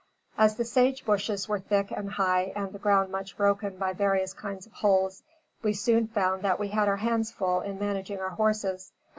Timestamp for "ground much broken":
2.79-3.77